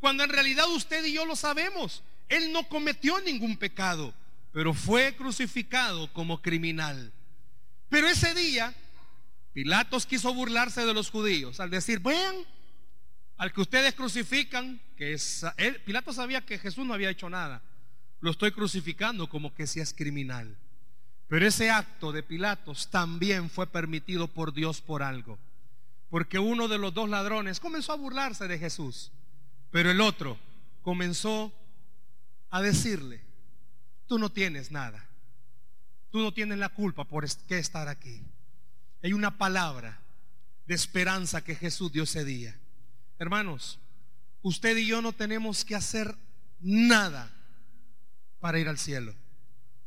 [0.00, 2.02] Cuando en realidad usted y yo lo sabemos.
[2.28, 4.14] Él no cometió ningún pecado,
[4.52, 7.12] pero fue crucificado como criminal.
[7.88, 8.74] Pero ese día,
[9.52, 12.36] Pilatos quiso burlarse de los judíos al decir, vean,
[13.38, 15.44] al que ustedes crucifican, que es,
[15.84, 17.62] Pilato sabía que Jesús no había hecho nada,
[18.20, 20.56] lo estoy crucificando como que si es criminal.
[21.28, 25.38] Pero ese acto de Pilatos también fue permitido por Dios por algo.
[26.10, 29.12] Porque uno de los dos ladrones comenzó a burlarse de Jesús.
[29.70, 30.38] Pero el otro
[30.82, 31.52] comenzó
[32.50, 33.20] a decirle,
[34.06, 35.06] tú no tienes nada.
[36.10, 38.22] Tú no tienes la culpa por qué estar aquí.
[39.02, 40.00] Hay una palabra
[40.66, 42.58] de esperanza que Jesús dio ese día.
[43.18, 43.78] Hermanos,
[44.42, 46.14] usted y yo no tenemos que hacer
[46.60, 47.30] nada
[48.40, 49.14] para ir al cielo.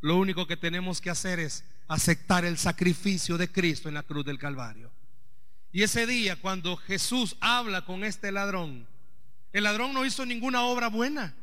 [0.01, 4.25] Lo único que tenemos que hacer es aceptar el sacrificio de Cristo en la cruz
[4.25, 4.91] del Calvario.
[5.71, 8.87] Y ese día, cuando Jesús habla con este ladrón,
[9.53, 11.33] el ladrón no hizo ninguna obra buena.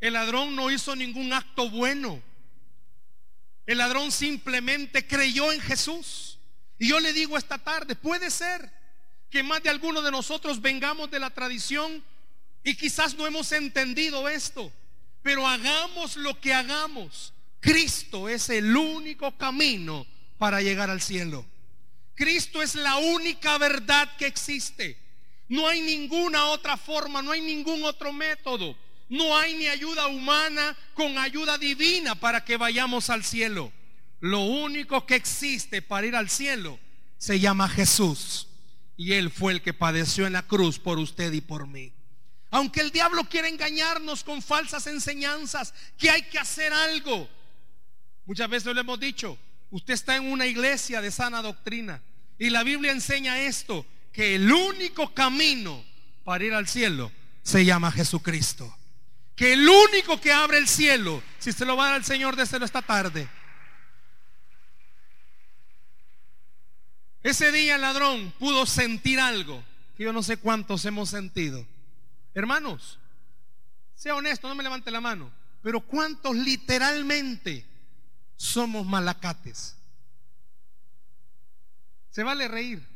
[0.00, 2.22] El ladrón no hizo ningún acto bueno.
[3.66, 6.38] El ladrón simplemente creyó en Jesús.
[6.78, 8.70] Y yo le digo esta tarde, puede ser
[9.28, 12.02] que más de algunos de nosotros vengamos de la tradición
[12.64, 14.72] y quizás no hemos entendido esto,
[15.22, 17.34] pero hagamos lo que hagamos.
[17.60, 20.06] Cristo es el único camino
[20.38, 21.44] para llegar al cielo.
[22.18, 24.98] Cristo es la única verdad que existe.
[25.48, 28.76] No hay ninguna otra forma, no hay ningún otro método.
[29.08, 33.72] No hay ni ayuda humana con ayuda divina para que vayamos al cielo.
[34.18, 36.80] Lo único que existe para ir al cielo
[37.18, 38.48] se llama Jesús.
[38.96, 41.92] Y Él fue el que padeció en la cruz por usted y por mí.
[42.50, 47.28] Aunque el diablo quiera engañarnos con falsas enseñanzas, que hay que hacer algo.
[48.26, 49.38] Muchas veces lo hemos dicho,
[49.70, 52.02] usted está en una iglesia de sana doctrina
[52.38, 55.84] y la Biblia enseña esto, que el único camino
[56.24, 57.10] para ir al cielo
[57.42, 58.74] se llama Jesucristo.
[59.34, 62.36] Que el único que abre el cielo, si se lo va a dar al Señor,
[62.36, 63.28] déselo esta tarde.
[67.22, 69.64] Ese día el ladrón pudo sentir algo
[69.96, 71.66] que yo no sé cuántos hemos sentido.
[72.34, 72.98] Hermanos,
[73.94, 77.64] sea honesto, no me levante la mano, pero ¿cuántos literalmente
[78.36, 79.77] somos malacates?
[82.10, 82.86] Se vale reír.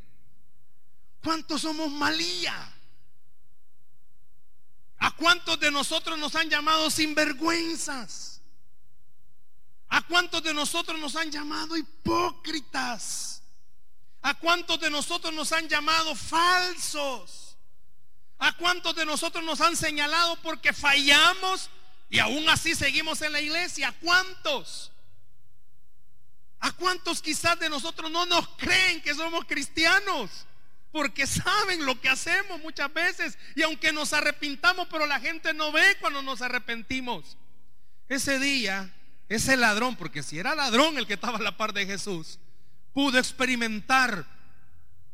[1.23, 2.73] ¿Cuántos somos malía?
[4.99, 8.41] ¿A cuántos de nosotros nos han llamado sinvergüenzas?
[9.89, 13.43] ¿A cuántos de nosotros nos han llamado hipócritas?
[14.23, 17.57] ¿A cuántos de nosotros nos han llamado falsos?
[18.39, 21.69] ¿A cuántos de nosotros nos han señalado porque fallamos
[22.09, 23.89] y aún así seguimos en la iglesia?
[23.89, 24.93] ¿A cuántos?
[26.63, 30.47] ¿A cuántos quizás de nosotros no nos creen que somos cristianos?
[30.93, 33.37] Porque saben lo que hacemos muchas veces.
[33.57, 37.37] Y aunque nos arrepintamos, pero la gente no ve cuando nos arrepentimos.
[38.09, 38.95] Ese día,
[39.29, 42.39] ese ladrón, porque si era ladrón el que estaba a la par de Jesús,
[42.93, 44.25] pudo experimentar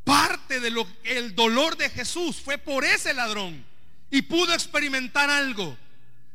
[0.05, 3.65] parte de lo el dolor de Jesús fue por ese ladrón
[4.11, 5.79] y pudo experimentar algo.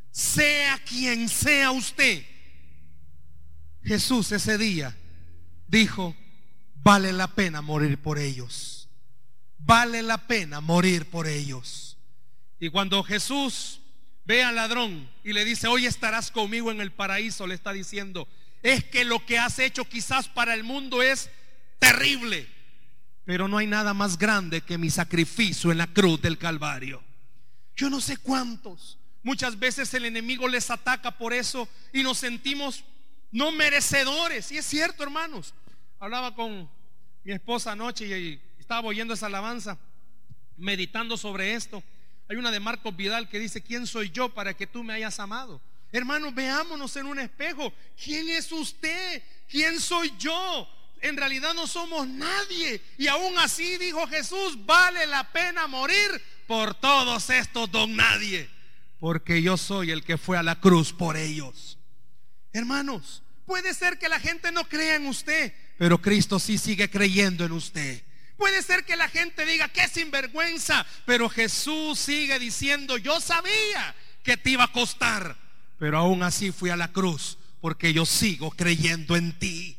[0.10, 2.26] Sea quien sea usted.
[3.84, 4.96] Jesús ese día
[5.68, 6.16] dijo,
[6.76, 8.84] vale la pena morir por ellos
[9.66, 11.98] vale la pena morir por ellos.
[12.60, 13.80] Y cuando Jesús
[14.26, 18.28] ve al ladrón y le dice, hoy estarás conmigo en el paraíso, le está diciendo,
[18.62, 21.30] es que lo que has hecho quizás para el mundo es
[21.80, 22.48] terrible,
[23.26, 27.04] pero no hay nada más grande que mi sacrificio en la cruz del Calvario.
[27.76, 32.84] Yo no sé cuántos, muchas veces el enemigo les ataca por eso y nos sentimos
[33.34, 34.50] no merecedores.
[34.54, 35.54] Y es cierto, hermanos.
[36.00, 36.70] Hablaba con
[37.24, 39.78] mi esposa anoche y estaba oyendo esa alabanza,
[40.56, 41.84] meditando sobre esto.
[42.30, 45.20] Hay una de Marcos Vidal que dice, ¿quién soy yo para que tú me hayas
[45.20, 45.62] amado?
[45.92, 47.74] Hermanos, veámonos en un espejo.
[48.02, 49.24] ¿Quién es usted?
[49.50, 50.68] ¿Quién soy yo?
[51.02, 52.82] En realidad no somos nadie.
[52.98, 56.10] Y aún así dijo Jesús, vale la pena morir
[56.48, 58.50] por todos estos don nadie.
[59.00, 61.78] Porque yo soy el que fue a la cruz por ellos.
[62.54, 67.46] Hermanos, puede ser que la gente no crea en usted, pero Cristo sí sigue creyendo
[67.46, 68.04] en usted.
[68.38, 74.38] Puede ser que la gente diga que sinvergüenza, pero Jesús sigue diciendo, yo sabía que
[74.38, 75.38] te iba a costar,
[75.78, 79.78] pero aún así fui a la cruz porque yo sigo creyendo en ti.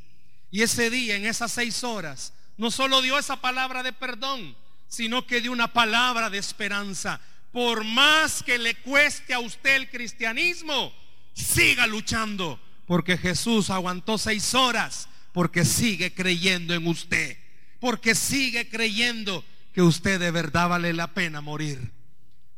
[0.51, 4.57] Y ese día, en esas seis horas, no solo dio esa palabra de perdón,
[4.89, 7.21] sino que dio una palabra de esperanza.
[7.53, 10.95] Por más que le cueste a usted el cristianismo,
[11.35, 17.39] siga luchando, porque Jesús aguantó seis horas, porque sigue creyendo en usted
[17.85, 19.45] porque sigue creyendo
[19.75, 21.93] que usted de verdad vale la pena morir.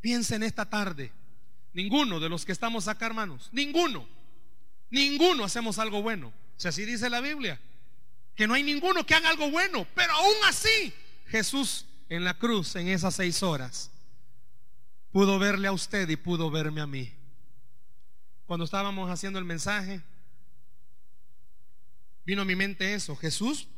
[0.01, 1.11] Piensen esta tarde,
[1.73, 4.07] ninguno de los que estamos acá, hermanos, ninguno,
[4.89, 6.33] ninguno hacemos algo bueno.
[6.57, 7.61] Si así dice la Biblia,
[8.37, 10.95] que no hay ninguno que haga algo bueno, pero aún así,
[11.27, 13.91] Jesús en la cruz, en esas seis horas,
[15.11, 17.13] pudo verle a usted y pudo verme a mí.
[18.47, 20.03] Cuando estábamos haciendo el mensaje,
[22.27, 23.17] vino a mi mente eso.
[23.17, 23.69] Jesús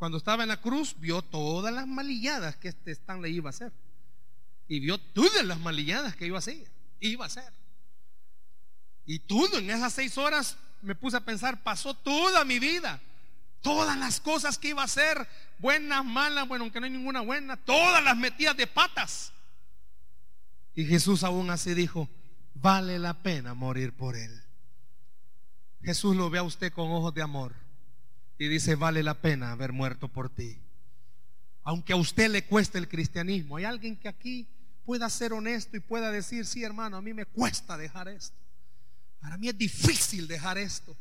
[0.00, 3.70] cuando estaba en la cruz, vio todas las malilladas que este le iba a hacer.
[4.66, 6.66] Y vio todas las malilladas que iba a hacer.
[7.00, 7.52] Iba a hacer.
[9.04, 12.98] Y todo en esas seis horas me puse a pensar, pasó toda mi vida.
[13.60, 17.58] Todas las cosas que iba a hacer, buenas, malas, bueno, aunque no hay ninguna buena,
[17.58, 19.34] todas las metidas de patas.
[20.74, 22.08] Y Jesús aún así dijo,
[22.54, 24.42] vale la pena morir por él.
[25.82, 27.69] Jesús lo ve a usted con ojos de amor
[28.40, 30.56] y dice, vale la pena haber muerto por ti.
[31.62, 34.48] Aunque a usted le cueste el cristianismo, hay alguien que aquí
[34.86, 38.34] pueda ser honesto y pueda decir, sí hermano, a mí me cuesta dejar esto.
[39.20, 40.96] Para mí es difícil dejar esto.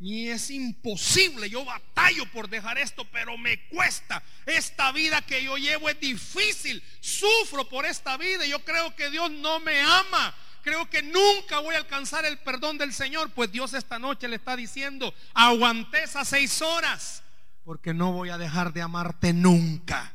[0.00, 4.20] Ni es imposible, yo batallo por dejar esto, pero me cuesta.
[4.44, 6.82] Esta vida que yo llevo es difícil.
[6.98, 8.46] Sufro por esta vida.
[8.46, 12.78] Yo creo que Dios no me ama creo que nunca voy a alcanzar el perdón
[12.78, 17.22] del Señor, pues Dios esta noche le está diciendo, aguanté esas seis horas,
[17.64, 20.12] porque no voy a dejar de amarte nunca.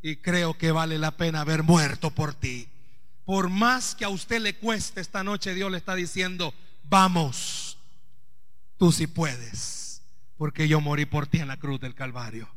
[0.00, 2.68] Y creo que vale la pena haber muerto por ti.
[3.24, 7.78] Por más que a usted le cueste esta noche, Dios le está diciendo, vamos,
[8.76, 10.02] tú sí puedes,
[10.36, 12.48] porque yo morí por ti en la cruz del Calvario.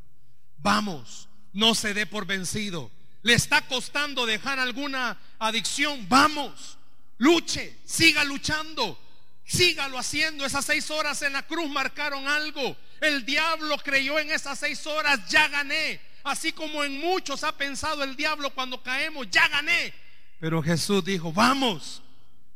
[0.57, 2.91] Vamos, no se dé por vencido.
[3.23, 6.77] Le está costando dejar alguna adicción, vamos
[7.21, 8.97] Luche, siga luchando,
[9.45, 10.43] sígalo haciendo.
[10.43, 12.75] Esas seis horas en la cruz marcaron algo.
[12.99, 16.01] El diablo creyó en esas seis horas, ya gané.
[16.23, 19.93] Así como en muchos ha pensado el diablo cuando caemos, ya gané.
[20.39, 22.01] Pero Jesús dijo, vamos,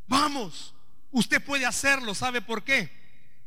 [0.07, 0.73] vamos,
[1.11, 2.15] usted puede hacerlo.
[2.15, 2.89] ¿Sabe por qué?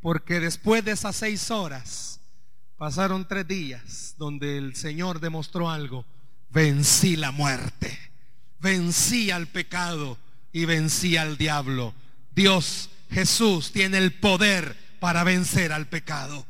[0.01, 2.21] Porque después de esas seis horas
[2.77, 6.07] pasaron tres días donde el Señor demostró algo.
[6.51, 7.99] Vencí la muerte,
[8.61, 10.17] vencí al pecado
[10.53, 11.95] y vencí al diablo.
[12.35, 16.47] Dios, Jesús, tiene el poder para vencer al pecado.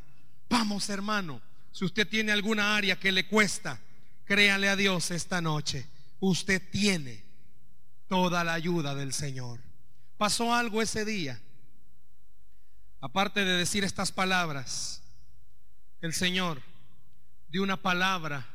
[0.48, 1.40] Vamos, hermano,
[1.72, 3.80] si usted tiene alguna área que le cuesta,
[4.24, 5.86] créale a Dios esta noche.
[6.20, 7.22] Usted tiene
[8.08, 9.60] toda la ayuda del Señor.
[10.16, 11.40] Pasó algo ese día.
[13.00, 15.02] Aparte de decir estas palabras,
[16.00, 16.60] el Señor
[17.48, 18.46] dio una palabra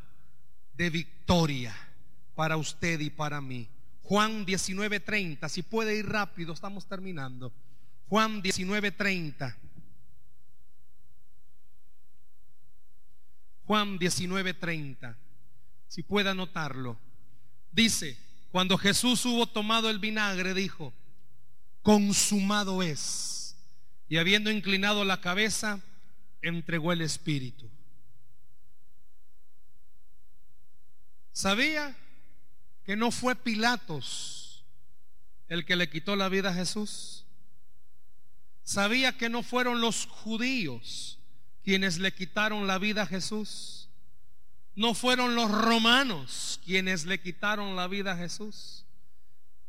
[0.75, 1.73] de victoria
[2.35, 3.69] para usted y para mí.
[4.04, 7.54] Juan 19:30, si puede ir rápido, estamos terminando.
[8.10, 9.56] Juan 19:30.
[13.66, 15.16] Juan 19:30,
[15.88, 16.97] si puede anotarlo.
[17.72, 18.18] Dice,
[18.51, 20.93] cuando Jesús hubo tomado el vinagre, dijo,
[21.82, 23.56] consumado es.
[24.10, 25.82] Y habiendo inclinado la cabeza,
[26.41, 27.70] entregó el Espíritu.
[31.32, 31.95] ¿Sabía
[32.86, 34.63] que no fue Pilatos
[35.47, 37.25] el que le quitó la vida a Jesús?
[38.63, 41.19] ¿Sabía que no fueron los judíos
[41.63, 43.89] quienes le quitaron la vida a Jesús?
[44.75, 48.86] No fueron los romanos quienes le quitaron la vida a Jesús.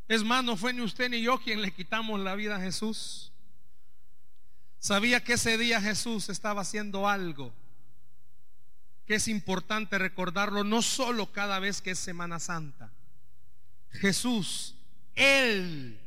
[0.09, 3.33] Es más, no fue ni usted ni yo quien le quitamos la vida a Jesús.
[4.79, 7.53] Sabía que ese día Jesús estaba haciendo algo
[9.07, 12.91] que es importante recordarlo no solo cada vez que es Semana Santa.
[13.95, 14.75] Jesús,
[15.15, 15.99] Él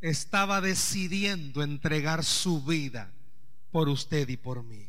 [0.00, 3.10] estaba decidiendo entregar su vida
[3.70, 4.88] por usted y por mí.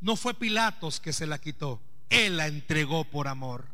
[0.00, 3.66] No fue Pilatos que se la quitó, Él la entregó por amor.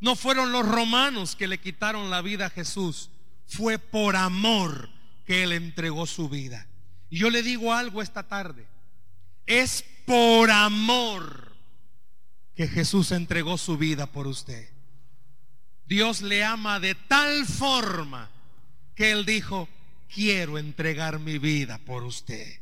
[0.00, 3.10] No fueron los romanos que le quitaron la vida a Jesús,
[3.46, 4.90] fue por amor
[5.24, 6.66] que Él entregó su vida.
[7.10, 8.66] Y yo le digo algo esta tarde,
[9.46, 11.56] es por amor
[12.54, 14.77] que Jesús entregó su vida por usted.
[15.88, 18.28] Dios le ama de tal forma
[18.94, 19.70] que Él dijo,
[20.12, 22.60] quiero entregar mi vida por usted.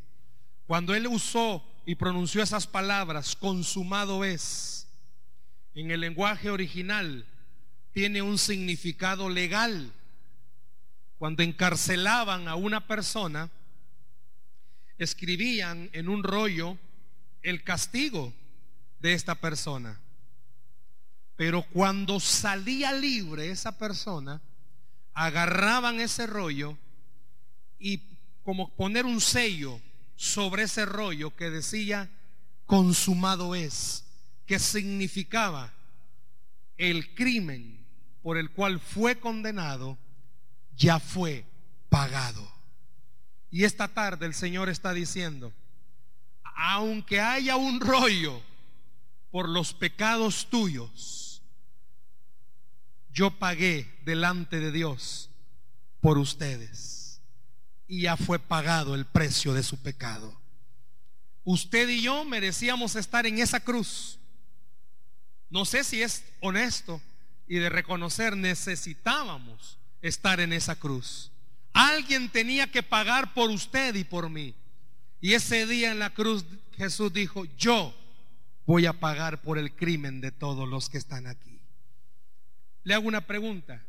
[0.68, 4.86] Cuando Él usó y pronunció esas palabras, consumado es,
[5.74, 7.26] en el lenguaje original
[7.92, 9.92] tiene un significado legal.
[11.18, 13.50] Cuando encarcelaban a una persona,
[14.98, 16.78] escribían en un rollo
[17.42, 18.32] el castigo
[19.00, 19.98] de esta persona.
[21.36, 24.40] Pero cuando salía libre esa persona,
[25.12, 26.76] agarraban ese rollo
[27.78, 28.02] y
[28.42, 29.80] como poner un sello
[30.16, 32.10] sobre ese rollo que decía
[32.64, 34.04] consumado es,
[34.46, 35.72] que significaba
[36.76, 37.84] el crimen
[38.22, 39.98] por el cual fue condenado
[40.76, 41.44] ya fue
[41.88, 42.46] pagado.
[43.50, 45.52] Y esta tarde el Señor está diciendo,
[46.54, 48.42] aunque haya un rollo
[49.30, 51.25] por los pecados tuyos,
[53.16, 55.30] yo pagué delante de Dios
[56.00, 57.22] por ustedes.
[57.88, 60.38] Y ya fue pagado el precio de su pecado.
[61.42, 64.18] Usted y yo merecíamos estar en esa cruz.
[65.48, 67.00] No sé si es honesto
[67.48, 71.32] y de reconocer necesitábamos estar en esa cruz.
[71.72, 74.54] Alguien tenía que pagar por usted y por mí.
[75.22, 76.44] Y ese día en la cruz
[76.76, 77.94] Jesús dijo, yo
[78.66, 81.55] voy a pagar por el crimen de todos los que están aquí.
[82.86, 83.82] Le hago una pregunta.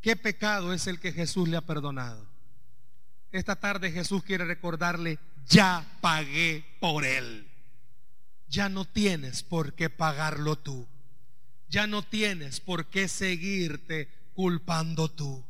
[0.00, 2.24] ¿Qué pecado es el que Jesús le ha perdonado?
[3.32, 5.18] Esta tarde Jesús quiere recordarle,
[5.48, 7.48] ya pagué por él.
[8.48, 10.86] Ya no tienes por qué pagarlo tú.
[11.68, 15.44] Ya no tienes por qué seguirte culpando tú.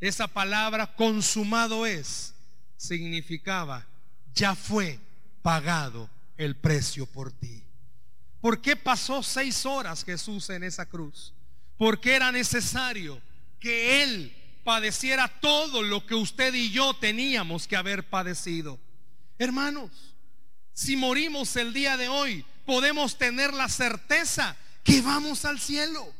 [0.00, 2.34] Esa palabra consumado es
[2.76, 3.86] significaba,
[4.34, 4.98] ya fue
[5.40, 7.62] pagado el precio por ti.
[8.40, 11.32] ¿Por qué pasó seis horas Jesús en esa cruz?
[11.76, 13.20] Porque era necesario
[13.60, 18.78] que Él padeciera todo lo que usted y yo teníamos que haber padecido.
[19.38, 19.90] Hermanos,
[20.72, 26.12] si morimos el día de hoy, podemos tener la certeza que vamos al cielo.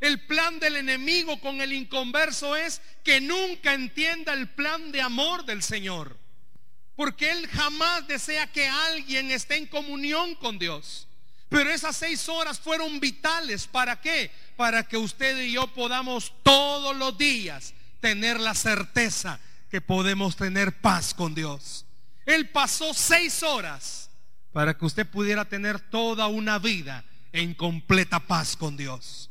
[0.00, 5.44] El plan del enemigo con el inconverso es que nunca entienda el plan de amor
[5.44, 6.16] del Señor.
[6.94, 11.08] Porque Él jamás desea que alguien esté en comunión con Dios.
[11.48, 13.66] Pero esas seis horas fueron vitales.
[13.66, 14.30] ¿Para qué?
[14.56, 19.38] Para que usted y yo podamos todos los días tener la certeza
[19.70, 21.84] que podemos tener paz con Dios.
[22.24, 24.10] Él pasó seis horas
[24.52, 29.30] para que usted pudiera tener toda una vida en completa paz con Dios.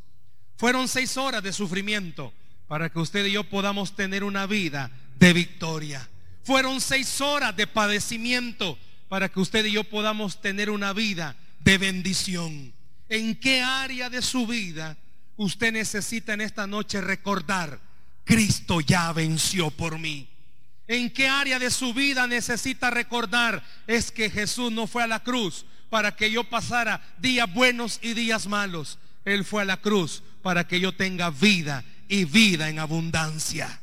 [0.58, 2.34] Fueron seis horas de sufrimiento
[2.68, 6.08] para que usted y yo podamos tener una vida de victoria.
[6.44, 8.78] Fueron seis horas de padecimiento
[9.10, 12.74] para que usted y yo podamos tener una vida de bendición.
[13.10, 14.98] ¿En qué área de su vida
[15.38, 17.80] usted necesita en esta noche recordar,
[18.24, 20.28] Cristo ya venció por mí?
[20.88, 25.24] ¿En qué área de su vida necesita recordar es que Jesús no fue a la
[25.24, 29.00] cruz para que yo pasara días buenos y días malos?
[29.24, 33.80] Él fue a la cruz para que yo tenga vida y vida en abundancia.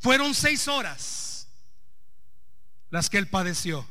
[0.00, 1.46] Fueron seis horas
[2.90, 3.86] las que él padeció.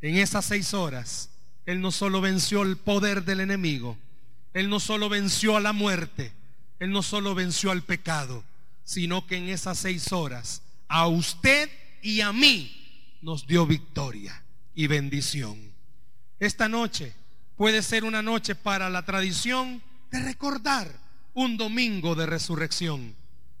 [0.00, 1.30] En esas seis horas,
[1.66, 3.98] él no solo venció el poder del enemigo,
[4.52, 6.32] Él no solo venció a la muerte,
[6.78, 8.44] Él no solo venció al pecado,
[8.84, 11.70] sino que en esas seis horas a usted
[12.02, 14.42] y a mí nos dio victoria
[14.74, 15.72] y bendición.
[16.38, 17.12] Esta noche
[17.56, 20.90] puede ser una noche para la tradición de recordar
[21.34, 23.14] un domingo de resurrección,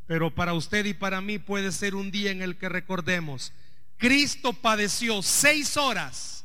[0.06, 3.52] pero para usted y para mí puede ser un día en el que recordemos,
[3.96, 6.44] Cristo padeció seis horas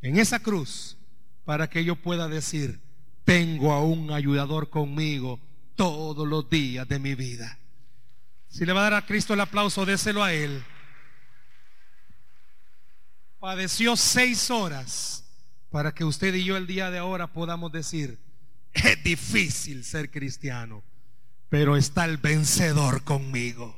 [0.00, 0.96] en esa cruz
[1.44, 2.80] para que yo pueda decir,
[3.24, 5.40] tengo a un ayudador conmigo
[5.74, 7.58] todos los días de mi vida.
[8.48, 10.62] Si le va a dar a Cristo el aplauso, déselo a Él.
[13.40, 15.24] Padeció seis horas
[15.70, 18.18] para que usted y yo el día de ahora podamos decir,
[18.72, 20.82] es difícil ser cristiano,
[21.48, 23.76] pero está el vencedor conmigo.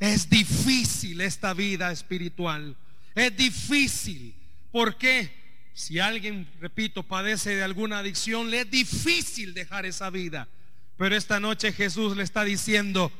[0.00, 2.76] Es difícil esta vida espiritual.
[3.14, 4.34] Es difícil.
[4.72, 5.39] ¿Por qué?
[5.74, 10.48] Si alguien, repito, padece de alguna adicción, le es difícil dejar esa vida.
[10.96, 13.10] Pero esta noche Jesús le está diciendo,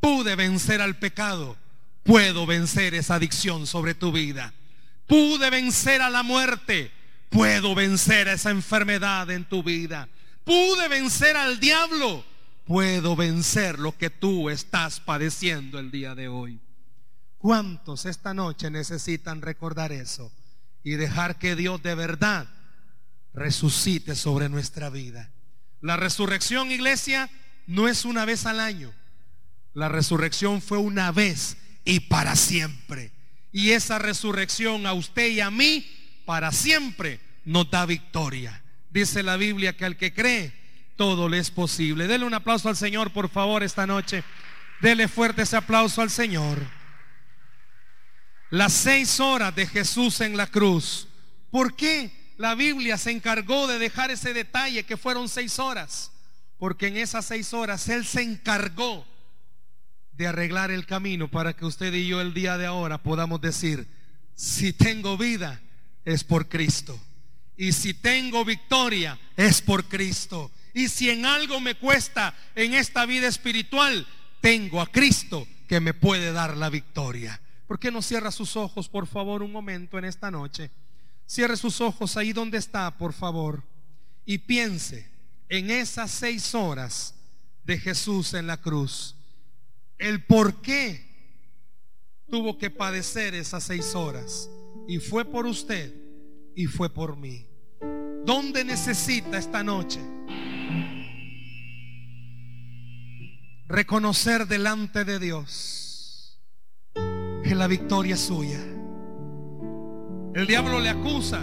[0.00, 1.56] pude vencer al pecado,
[2.02, 4.54] puedo vencer esa adicción sobre tu vida.
[5.06, 6.90] Pude vencer a la muerte,
[7.28, 10.08] puedo vencer esa enfermedad en tu vida.
[10.44, 12.24] Pude vencer al diablo,
[12.64, 16.58] puedo vencer lo que tú estás padeciendo el día de hoy.
[17.38, 20.32] ¿Cuántos esta noche necesitan recordar eso?
[20.86, 22.46] Y dejar que Dios de verdad
[23.34, 25.32] resucite sobre nuestra vida.
[25.80, 27.28] La resurrección, iglesia,
[27.66, 28.94] no es una vez al año.
[29.74, 33.10] La resurrección fue una vez y para siempre.
[33.50, 35.84] Y esa resurrección a usted y a mí,
[36.24, 38.62] para siempre, nos da victoria.
[38.88, 40.54] Dice la Biblia que al que cree,
[40.94, 42.06] todo le es posible.
[42.06, 44.22] Dele un aplauso al Señor, por favor, esta noche.
[44.80, 46.75] Dele fuerte ese aplauso al Señor
[48.50, 51.08] las seis horas de Jesús en la cruz.
[51.50, 56.12] ¿Por qué la Biblia se encargó de dejar ese detalle que fueron seis horas?
[56.58, 59.06] Porque en esas seis horas Él se encargó
[60.12, 63.86] de arreglar el camino para que usted y yo el día de ahora podamos decir,
[64.34, 65.60] si tengo vida
[66.04, 66.98] es por Cristo.
[67.58, 70.50] Y si tengo victoria es por Cristo.
[70.74, 74.06] Y si en algo me cuesta en esta vida espiritual,
[74.40, 77.40] tengo a Cristo que me puede dar la victoria.
[77.66, 80.70] ¿Por qué no cierra sus ojos, por favor, un momento en esta noche?
[81.26, 83.64] Cierre sus ojos ahí donde está, por favor,
[84.24, 85.10] y piense
[85.48, 87.14] en esas seis horas
[87.64, 89.16] de Jesús en la cruz.
[89.98, 91.06] El por qué
[92.28, 94.48] tuvo que padecer esas seis horas.
[94.86, 95.92] Y fue por usted
[96.54, 97.46] y fue por mí.
[98.24, 100.00] ¿Dónde necesita esta noche?
[103.66, 105.85] Reconocer delante de Dios
[107.46, 108.58] que la victoria es suya.
[110.34, 111.40] El diablo le acusa.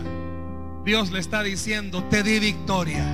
[0.84, 3.06] Dios le está diciendo, te di victoria.